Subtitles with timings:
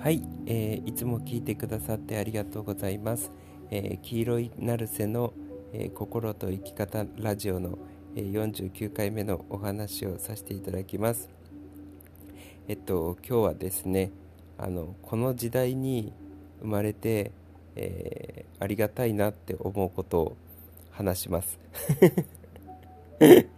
[0.00, 3.32] はい、えー、いつも聞いてくださってありがとうございます。
[3.72, 5.34] えー、黄色いナルセの、
[5.72, 7.76] えー、心と生き方ラジオの、
[8.14, 11.28] えー、49回目のお話をさせていただきます。
[12.68, 14.12] えっと今日はですね、
[14.56, 16.12] あのこの時代に
[16.60, 17.32] 生まれて、
[17.74, 20.36] えー、ありがたいなって思うことを
[20.92, 21.58] 話します。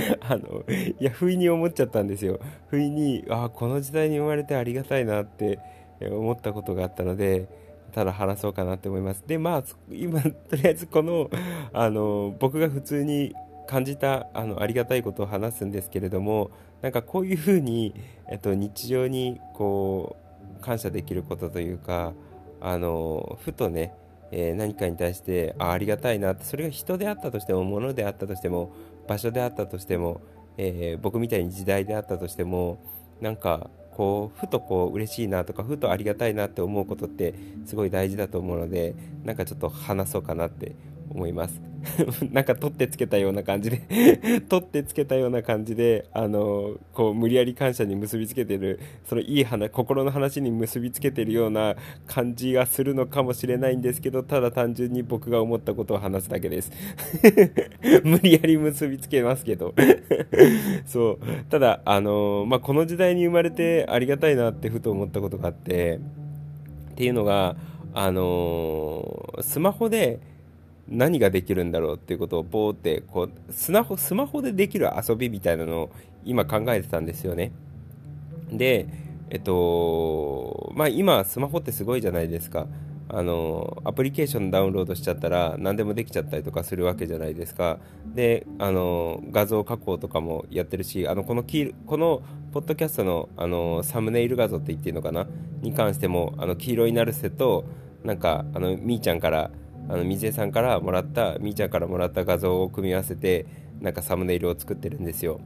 [0.28, 0.64] あの
[0.98, 2.40] いや不意に思っちゃったんですよ。
[2.68, 5.58] 不意にあこの時代に生まれてありがたいなって
[6.00, 7.48] 思ったことがあったので
[7.92, 9.24] ただ話そうかなって思います。
[9.26, 11.30] でまあ今 とりあえずこの
[11.72, 13.34] あの僕が普通に
[13.66, 16.50] 感じたあのありがたいことを話すんですけれども
[16.82, 17.94] なんかこういうふうに、
[18.30, 20.16] えっと、日常にこ
[20.60, 22.12] う感謝できることというか
[22.60, 23.92] あのふとね
[24.32, 28.72] えー、何かに対してあありがたいなってそれが人であったとしても物であったとしても
[29.06, 30.20] 場所であったとしても、
[30.56, 32.78] えー、僕みたいに時代であったとしても
[33.20, 40.76] なんかこうふとこう嬉しいなとかふとありがたいなって思うことってすごい大事だと思うのでなんかちょっと話そうかなって
[41.10, 41.60] 思います。
[42.32, 43.80] なんか取ってつけたような感じで
[44.48, 51.76] 取ってつけたような感じであのこう無理やり感謝に結びつけてるそのいい話心の話に結びつけてるような
[52.06, 56.72] 感じがするのかもしれないんですけどただ単純に僕が思ったことを話すだけです。
[58.04, 59.74] 無理やり結びつけますけど。
[60.86, 61.18] そう。
[61.48, 66.00] ただあの、まあ、この時代に生まれてありがたいなってふと思ったことがあって
[66.92, 67.56] っていうのが
[67.94, 70.20] あのスマホで
[70.88, 75.90] 何ができるんだろうっていうことをぼーってこうスマホスマホでできる遊びみたいなのを
[76.24, 77.52] 今考えてたんですよね。
[78.52, 78.86] で
[79.30, 82.66] えっとまあ今スマホってすごいじゃないですか。
[83.08, 87.78] あのアプリケーションダウンロードしちゃったら何でもできちゃったりとかするわけじゃないですか。
[88.14, 95.28] であの画像加工とかもやってるしあのこのキーこのポッドキャストのあのサムネイル画像って言っていいのかな？
[95.62, 97.64] に関してもあの黄色いナルセと
[98.02, 99.52] なんかあのみーちゃんから
[99.88, 103.46] あの水江さんからもらったみーちゃんからもらった画像を組み合わせて
[103.80, 105.40] なんかサムネイルを作ってるんですよ。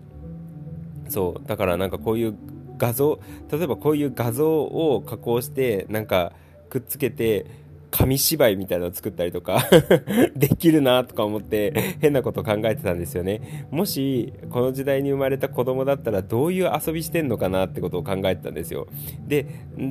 [1.09, 1.49] そう。
[1.49, 2.35] だからなんかこういう
[2.79, 3.21] 画像
[3.51, 6.33] 例えばこういう画像を加工してなんか
[6.71, 7.47] くっつけて
[7.91, 9.69] 紙芝居みたいなのを作ったりとか
[10.37, 13.67] できるなとか思って変なこと考えてたんですよね。
[13.71, 18.87] もしこの時代に生まれた子供だったらどういう遊びしてんのかなってことを考えてたんですよ。
[19.27, 19.47] で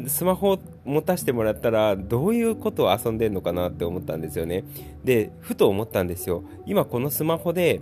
[0.07, 4.63] スマホを持たせてもらったらどういうことを遊んでんのかなって思ったんですよね。
[5.03, 6.43] でふと思ったんですよ。
[6.65, 7.81] 今このスマホで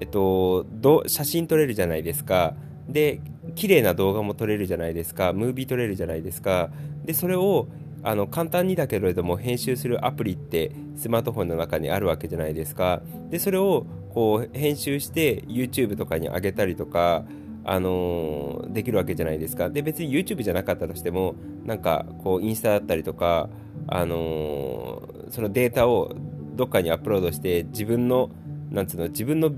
[0.00, 0.66] えっと
[1.06, 2.54] 写真撮れるじゃないですか。
[2.88, 3.20] で
[3.54, 5.32] 綺麗な動画も撮れるじゃないですか。
[5.32, 6.70] ムービー撮れるじゃないですか。
[7.04, 7.68] でそれを
[8.04, 13.02] あの簡単にだけれども編集するアプリってスマートフォンの中にあるわけじゃないですか。
[13.30, 17.24] でそれをこう編集して YouTube とかに上げたりとか
[17.64, 19.70] あのー、できるわけじゃないですか。
[19.70, 21.34] で別に YouTube じゃなかったとしても
[21.64, 23.48] なんかこうインスタだったりとか
[23.88, 26.14] あのー、そのデータを
[26.54, 28.30] どっかにアップロードして自分の
[28.70, 29.50] なんつうの自分の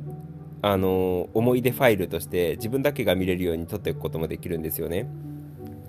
[0.63, 5.09] あの、思い出ファイルとして自分だけが見れるように撮っていくこともできるんですよね。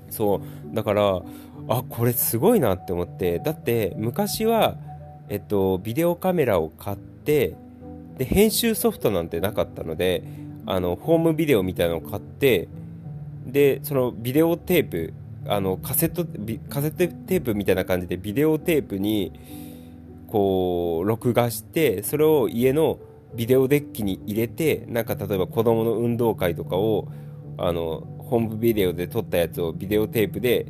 [0.10, 0.42] そ
[0.72, 0.76] う。
[0.76, 1.22] だから
[1.68, 3.40] あこれすごいなって思って。
[3.40, 4.78] だって昔は、
[5.30, 7.56] えっと、ビデオカメラを買って
[8.18, 10.24] で編集ソフトなんてなかったので
[10.66, 12.68] あのホームビデオみたいなのを買って
[13.46, 15.14] でそのビデオテープ
[15.48, 16.26] あのカセット
[16.70, 19.32] カセットテープみたいな感じでビデオテープに
[20.28, 23.00] こう録画してそれを家の
[23.36, 27.08] ビデオデッキに入れてなんか例えば子供の運動会とかを
[27.58, 30.66] あのホームビデオで撮ったやつをビデオテープで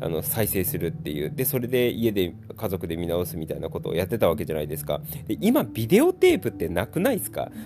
[0.00, 1.32] あの再生するっていう。
[1.34, 5.00] でそれで家で家族で見直すみたいなことをやってたわけじゃないですか。
[5.26, 7.50] で今ビデオテープってなくないですか？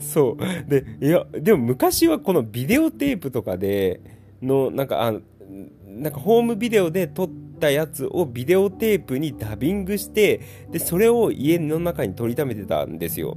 [0.00, 0.68] そう。
[0.68, 4.00] でいやでも昔はこのビデオテープとかで
[4.42, 5.12] のなんかあ
[5.86, 7.28] なんかホームビデオで撮っ
[7.60, 10.40] たやつをビデオテープにダビングして
[10.70, 13.36] でそれを家の中に取りためてたんですよ。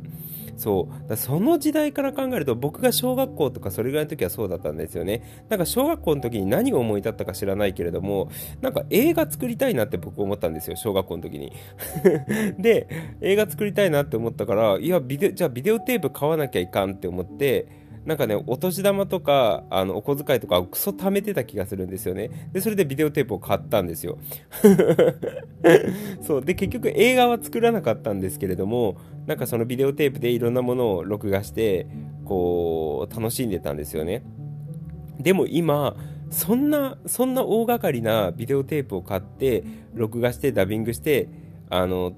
[0.57, 1.15] そう。
[1.17, 5.45] その時代から考えると僕が小学校とかそれぐらいの時はそうだったんですよね。
[5.49, 8.29] なんか小学校の時に何を思い立ったか知らないけれども
[8.61, 11.51] なんか映画作りたいなって僕思ったんですよ小学校の時に。
[12.59, 12.87] で
[13.21, 22.49] 映画作りたいなって思ったからいやビデじゃあビデオテープ買わなきゃいかんって思ってなんかね、お年玉とか、あの、お小遣いとかクソ貯めてた気がするんですよね。
[22.51, 24.17] で、それでビデオテープを買ったんですよ。
[26.21, 26.45] そう。
[26.45, 31.85] で、結局映画は作らなかったんですけれども、なんかそのビデオテープでいろんなものを録画して、
[32.25, 34.23] こう、楽しんでたんですよね。
[35.19, 35.95] でも今、
[36.31, 39.63] そんな、そんな大掛かりなビデオテープを買って、
[39.93, 41.29] 録画してダビングして、
[41.69, 42.13] あの、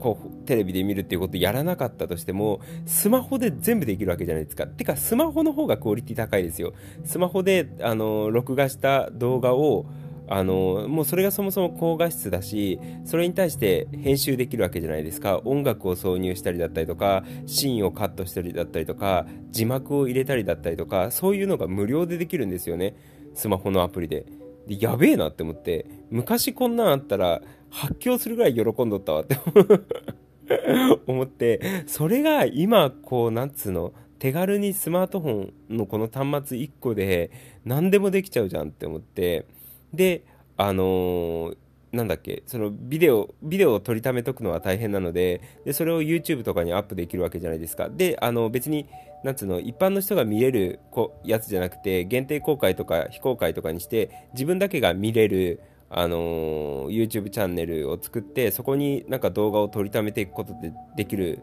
[0.00, 4.66] こうテレビで見るっていうことをやらなかったとしてもスマホで全部できるわけじゃないですか。
[4.66, 6.72] てかスマホの方がクオリティ高いですよ。
[7.04, 9.86] スマホであの録画した動画を
[10.28, 15.40] あのもうそれがそもそも高画質だしそれに対して編集できるわけじゃないですか。
[15.44, 22.96] 音楽を挿入したりだったりとかシーンをカットしたりだったりとか字幕を入れたりだったりとかそういうのが無料でできるんですよね。
[23.34, 24.26] スマホのアプリで。
[24.66, 25.86] でやべえなって思って。
[26.10, 27.42] 昔こんなんあったら
[27.72, 29.36] 発狂するぐらい喜んどったわって。
[31.06, 31.60] 思って。
[31.86, 33.92] それが今こうなんつうの？
[34.18, 37.32] 手軽にスマートフォンのこの端末1個で
[37.64, 39.46] 何でもできちゃうじゃんって思って。
[39.92, 40.24] で
[40.56, 41.56] あのー、
[41.92, 42.42] なんだっけ？
[42.46, 45.40] そのビデオビデオを撮りためとくのは大変なので。
[45.64, 47.88] でそれを YouTube とかにアップできるわけじゃないですか。
[47.88, 48.86] であの別に
[49.24, 49.58] なんつうの？
[49.60, 50.78] 一般の人が見れる
[51.24, 55.60] やつじゃなくて限定公開とか非公開とかにして自分だけが見れる
[55.94, 61.42] あのー、YouTube チャンネルを作ってそこになんか動画を撮りためていくことでできる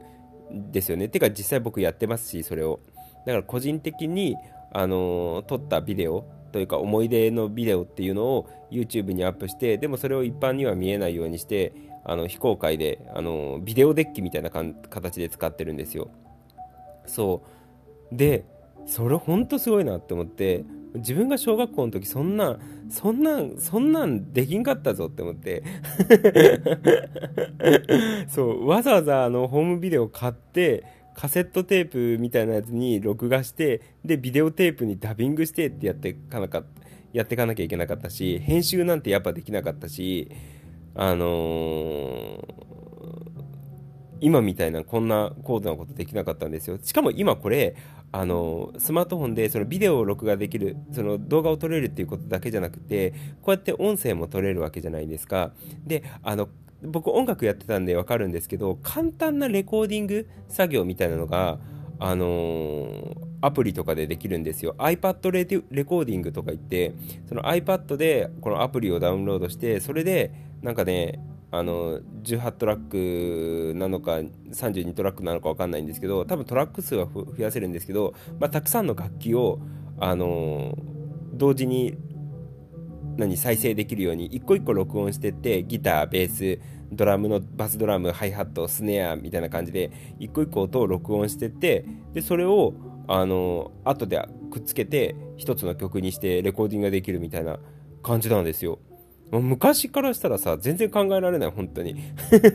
[0.51, 1.07] んですよね。
[1.07, 2.79] てか実際僕やってますしそれを。
[3.27, 4.35] だから個人的に、
[4.71, 11.73] あのー、撮ったビデオというか思い出のビデオっていうのを YouTube にアップしてでもそれを一般には見えないようにして
[12.03, 16.09] あの非公開であのビデオデッキみたいな形で使ってるんですよ。
[17.05, 17.43] そ
[18.11, 18.15] う。
[18.15, 18.45] で
[18.87, 20.65] それほんとすごいなって思って
[20.95, 22.57] 自分が小学校の時そんな
[22.89, 25.63] そんなそんなんできんかったぞって思って。
[28.29, 30.83] そうわざわざあのホームビデオ買って
[31.15, 36.63] カセットテープみたいなやつに録画してでビデオテープにダビングしてってやってかなか
[37.11, 40.31] やってかなきゃいけなかったし編集なんてやっぱできなかったし
[40.95, 42.43] あのー、
[44.21, 46.77] 今みたいなこんな高度なことできなかったんですよ。
[46.81, 47.75] しかも今これ
[48.11, 53.11] あのスマートフォンでそのビデオを録画できるその動画を撮れるっていうことだけじゃなくて
[53.41, 55.51] こうやって音声も撮れるわけじゃないですか。
[55.85, 56.49] であの
[56.81, 61.59] 僕音楽やってたんでわかるんですけど簡単なレコーディング作業みたいなのが
[61.99, 64.73] あのー、アプリとかでできるんですよ。
[64.77, 66.93] iPad レレコーディングとか言って
[67.27, 70.31] その iPad でこのアプリをダウンロードしてそれで
[70.61, 71.19] なんかね
[71.51, 74.19] あの18トラックなのか
[74.51, 79.59] 32トラックなのか分かんないんですけど多分トラック数は増やせるんですけど、まあ、たくさんの楽器を、
[79.99, 80.77] あの、
[81.33, 81.97] 同時に
[83.17, 86.59] 何再生できるように一個一個録音してってギターベース
[86.91, 92.73] ドラムのバスドラムハイハットスネアみたいな感じで一個一個音を録音してってでそれを
[93.07, 97.59] あの後でくっつけて一つの曲にしてレコーディングができるみたいな
[98.01, 98.79] 感じなんですよ。
[99.31, 101.95] 昔からしたらさ、全然考えられない、本当に。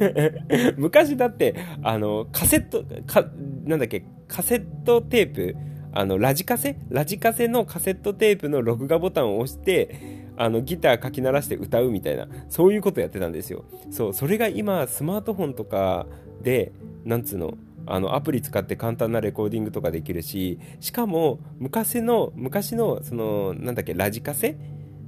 [0.76, 3.30] 昔だって、あの、カセット、か、
[3.64, 5.56] なんだっけ、カセットテープ、
[5.92, 6.76] あの、ラジカセ？
[6.88, 13.64] ラジカセのカセットテープの録画ボタンを押して、あのギターかき鳴らして歌うみたいなそういうことやってたんですよ。
[13.90, 16.06] そうそれが今スマートフォンとか
[16.42, 16.72] で
[17.04, 17.54] なんつうの
[17.86, 24.56] あのアプリ使って簡単なレコーディングとかできるししかも昔の昔のそのなんだっけラジカセ？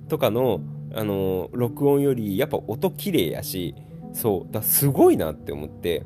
[0.08, 0.60] とかの
[0.96, 3.75] あの録音よりやっぱ音綺麗やし
[4.14, 6.04] そうだすごいなって思って。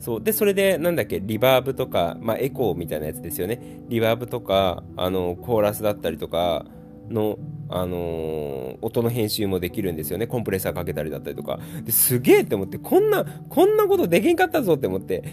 [0.00, 3.82] そうでそれでなんだっけリバーブとか、まあ、エコーみたいなやつですよね。
[3.88, 6.64] リバーブとかあのコーラスだったりとか
[7.10, 7.38] の
[7.70, 10.26] あのー、音の編集もできるんですよね。
[10.26, 11.58] コンプレッサーかけたりだったりとか。
[11.84, 15.24] ですげえって思って、こんな、こんなことできんかったぞって思って。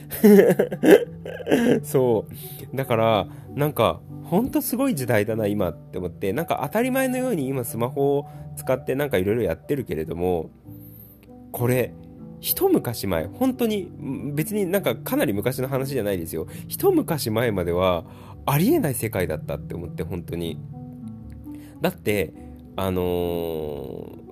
[1.83, 2.25] そ
[2.73, 2.75] う。
[2.75, 8.25] だから、なんか、ほんとすごい時代だな、今って思って、なんか当たり前のように今スマホを
[8.57, 10.49] 使ってなんかいろいろやってるけれども、
[11.51, 11.93] これ、
[12.41, 13.91] 一昔前、本当に、
[14.33, 16.47] 別になんかかなり昔の話じゃないですよ。
[16.67, 18.05] 一昔前までは、
[18.45, 20.59] ありえない世界だったって思って、本当に。
[21.81, 22.33] だって
[22.75, 24.25] あのー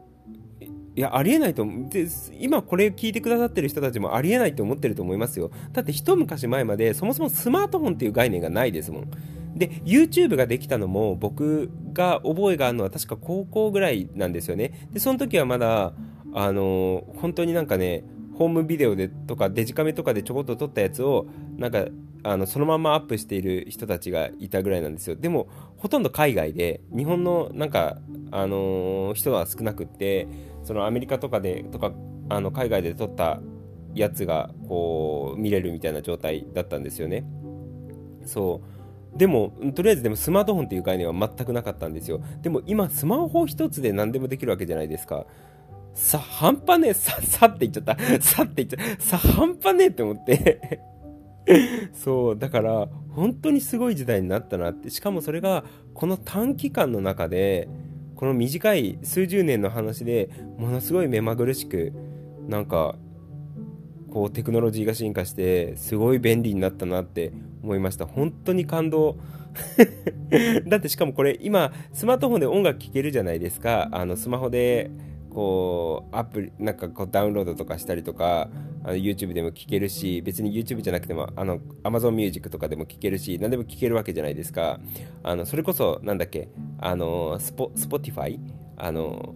[0.95, 1.89] いや、ありえないと思う。
[1.89, 2.07] で、
[2.39, 5.49] 今これ聞いてくださってる人たちもありえないと思ってると思いますよ。
[5.71, 9.09] だって一昔前までそもそもスマートフォンっていう概念がないですもん。
[9.55, 14.87] で、YouTube ができたのも僕が覚えがあるのは確か高校ぐらいなんですよね。
[14.91, 15.93] で、その時はまだ、
[16.35, 18.03] あのー、本当になんかね、
[18.35, 21.85] ホームビデオでとかデジカメとかでちょこっと撮ったやつを、なんか
[22.23, 25.15] あのそのままアップしている人たちがいたぐらいなんですよ。
[25.15, 27.97] でもほとんど海外で日本のなんか、
[28.31, 30.27] あのー、人は少なくって
[30.63, 31.91] そのアメリカとかでとか
[32.29, 33.41] あの海外で撮った
[33.93, 37.25] やつがこう見れるみたいな状態だったんですよね。
[38.25, 38.61] そ
[39.15, 39.17] う。
[39.17, 42.21] でもとりあえずでもスマートフォンっていう概念は全くなかったんですよ。
[42.41, 45.25] でも今スマホ一つで何でもできるわけじゃないですか。
[45.93, 48.21] さ半端ねえささって言っちゃった。
[48.21, 50.92] さって言っちゃったさ半端ねえって思って。
[51.93, 57.67] そう、だから、本当にすごい時代になったなって、しかもそれが、この短期間の中で、
[58.15, 61.91] この短い数十年の話でものすごい目まぐるしく、
[62.47, 62.95] なんか、
[64.13, 67.33] こうテクノロジーが進化してすごい便利になったなって
[67.63, 68.05] 思いました。
[68.05, 69.17] 本当に感動。
[70.67, 73.89] だってしかもこれ今スマートフォンで音楽聴けるじゃないですか。
[73.91, 74.91] あのスマホで
[75.33, 78.49] こうアプリなんかこうダウンロードとかしたりとか
[78.83, 84.79] あの YouTube でも聴けるし別に YouTube じゃなくてもあの Amazon Music とかでも聴けるし何でも聴けるわけじゃないですか。
[85.23, 86.49] あのそれこそなんだっけ
[86.79, 88.39] あのスポ Spotify
[88.77, 89.35] あの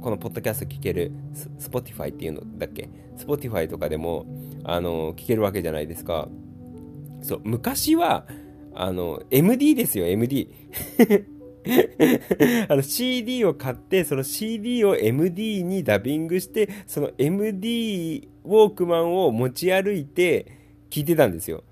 [0.00, 1.12] このポッドキャスト聴ける
[1.58, 2.88] Spotify っていうのだっけ？
[3.16, 4.26] Spotify とかでも
[4.64, 6.28] あの聞けるわけじゃないですか。
[7.22, 8.26] そう昔は
[8.74, 10.50] あの MD ですよ MD
[12.68, 20.46] あの CD を買って、その CD を MD にダビングして、その MD ウォークマンを持ち歩いて
[20.90, 21.64] 聞いてたんですよ。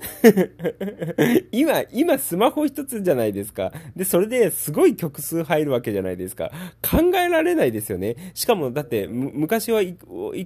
[1.52, 3.72] 今、今スマホ一つじゃないですか。
[3.94, 6.50] で、それですごい曲数入るわけじゃないですか。
[6.82, 8.16] 考えられないですよね。
[8.34, 9.96] しかもだって、昔は一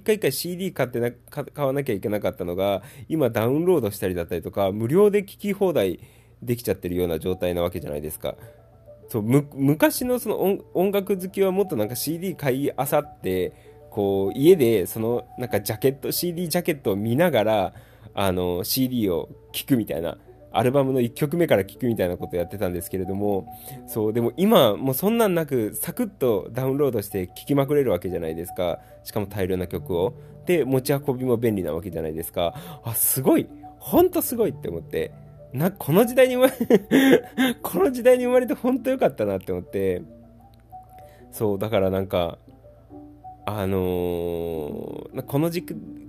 [0.01, 5.99] 回一回 CD 買ってな、買わなきゃいけなかったのが、今ダウンロードしたりだったりとか、無料で聴き放題
[6.41, 8.35] できちゃってるような状態なわけじゃないですか。
[9.07, 10.39] そう昔のその
[10.73, 13.53] 音楽好きはもっとなんか CD 買いあさって
[13.91, 17.73] こう家でそのなんかジャケット CD ジャケットを見ながら
[18.13, 20.17] あの CD を聴くみたいな
[20.51, 23.45] アルバムの1曲目から聴くみたいなことをやってたんですけれども
[23.87, 28.79] そうでも今もうそんなんなくサクッとダウンロードして聴きまくれるわけじゃないですか。
[29.03, 30.13] しかも大量な曲を。
[30.45, 32.53] で持ち運びも便利なわけじゃないですか。
[32.83, 33.47] あすごい！
[33.79, 35.11] ほんとすごいって思って。
[35.57, 40.01] な、この時代に生まれ この時代に生まれて本当良かったなって思って、
[41.31, 42.37] そう、だからなんか、
[43.45, 45.63] あのー、この時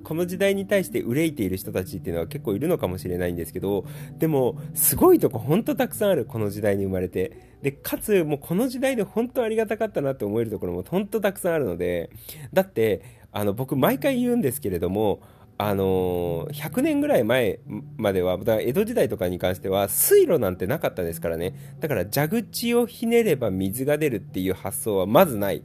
[0.06, 3.84] この時代に対して憂いている人たちっていうのは結構いるのかもしれないんですけど、
[4.18, 7.56] でも、すごいとこ本当たくさんある、この時代に生まれて。
[7.60, 12.10] で、かつ、もうこの時代で本当ありがたかったなって思えるところも本当たくさんあるので、
[12.52, 15.20] だって、あの、僕毎回言うんですけれども、
[15.58, 17.60] あのー、100年ぐらい前
[17.96, 21.54] までは、だ江戸時代とかに関しては水路なんてなかったですからね。
[21.80, 25.62] だから蛇口をひねれば水が出るっていう発想はまずない。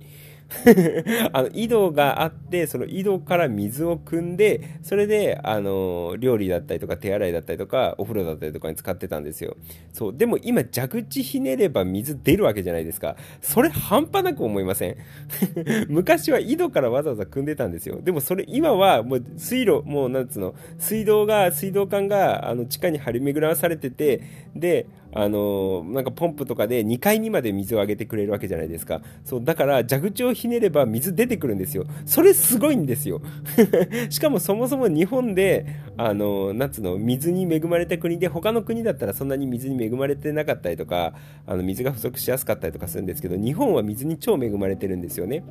[1.32, 9.56] あの井戸があってその井戸から水を汲んでそれであの料理だったりとか手洗いだったりとかお風呂だったりとかに使ってたんですよ。
[9.94, 13.16] そうでも今蛇口ひねれば水出るわけじゃないですか。
[13.42, 14.98] それ半端なく思いません。
[15.88, 18.00] 昔は井戸からわざわざ汲んでたんですよ。
[18.02, 24.22] でもそれ今はもう水路もうなんつうの水道が水道管があの地下に張り巡らされてて
[24.56, 29.02] であのなんかポンプとかで2階にまで水をあげてくれるわけじゃないですか。
[29.26, 31.86] そう、だから蛇口をひねれば水出てくるんですよ。
[32.06, 33.22] それすごいんですよ。
[34.10, 35.66] しかもそもそも日本で、
[35.98, 41.14] あのなんつうの、水に恵まれた国で、他の国だったらそんなに水に恵まれてなかったりとか、
[41.46, 45.44] あの水が不足しやすかったりとかするんですけど、日本は水に超恵まれてるんですよね。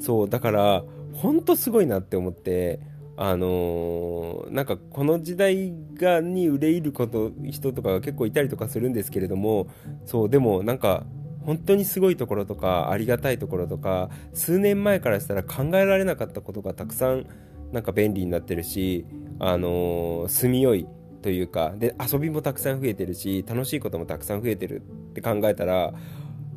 [0.00, 2.80] そう、だから、ほんとすごいなって思って、
[3.16, 9.68] あのー、なんかこの時代がに憂いること人とかが結構いたりとかするんですけれども
[10.04, 11.04] そうでもなんか
[11.44, 17.26] 本当にすごいところとかありがたいところとか数年前からしたら考えられなかったことがたくさん
[17.72, 19.04] なんか便利になってるし、
[19.38, 20.86] あのー、住みよい
[21.22, 25.92] というかで遊びもたくさん増えてるし楽しいこともたくさん増えてるって考えたら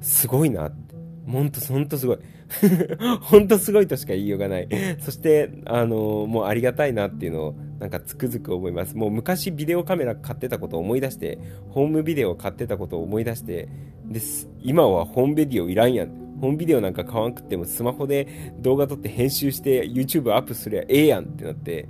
[0.01, 0.86] すごいなって
[1.29, 2.17] ほんと、ほんとすごい。
[3.21, 4.69] ほんとすごいとしか言いようがない。
[4.99, 8.95] そして、あの、もうありがたいなっていうのを、なんかつくづく思います。
[8.95, 11.37] もう昔ビデオカメラ買ってたことを思い出して、
[11.69, 13.67] ホームビデオ買ってたことを思い出して、
[14.05, 14.49] です。
[14.61, 16.09] 今はホームビデオいらんやん。
[16.39, 21.87] ホームビデオなんか買わんくってもスマホで動画撮って編集して YouTube アップすりゃええやんってなって、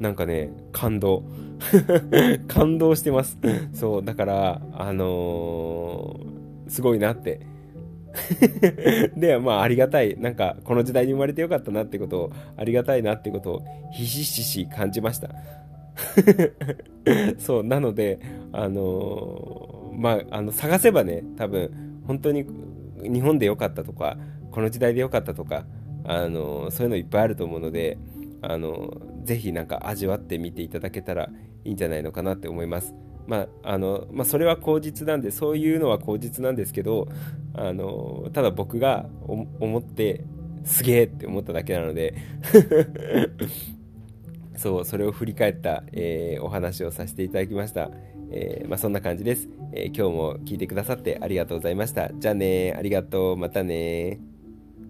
[0.00, 1.22] なんかね、感動。
[2.48, 3.38] 感動してます。
[3.72, 7.40] そう、だから、あのー、すごいなって
[9.16, 10.18] で、まあ、ありがたい。
[10.18, 15.30] なんか、この時代に生まれてよかったなってことを、ありがたいなってことを、ひしひし感じました。
[17.38, 18.18] そう、なので、
[18.52, 21.70] あのー、まあ、あの、探せばね、多分、
[22.06, 22.46] 本当に
[23.02, 24.16] 日本でよかったとか、
[24.50, 25.66] この時代でよかったとか、
[26.04, 27.98] あのー、そういうのいっぱいあると思うので、
[28.42, 31.30] あのー、ぜひなんか味わってみていただけたら
[31.64, 32.94] いいんじゃないのかなって思います。
[33.26, 37.08] まああのまあ、それは口実なんでそういうのは口実なんですけど
[37.54, 40.24] あのただ僕が思って
[40.64, 42.14] すげえって思っただけなので
[44.56, 47.90] そうそれを振り返った、えー、お話をさせていただきました、
[48.30, 52.10] えー、まあ、そんな感じです、えー、今日も聞いてくださってありがとうございました。
[52.14, 53.36] じゃあねありがとう。
[53.36, 54.18] またね